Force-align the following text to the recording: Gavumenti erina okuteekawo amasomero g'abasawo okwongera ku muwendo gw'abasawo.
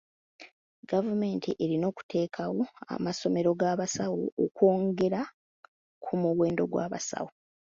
Gavumenti 0.91 1.49
erina 1.63 1.85
okuteekawo 1.91 2.61
amasomero 2.95 3.49
g'abasawo 3.59 4.21
okwongera 4.43 5.21
ku 6.03 6.11
muwendo 6.21 6.63
gw'abasawo. 6.71 7.31